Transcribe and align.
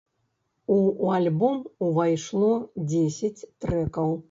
У 0.75 1.09
альбом 1.17 1.59
увайшло 1.89 2.51
дзесяць 2.89 3.47
трэкаў. 3.61 4.13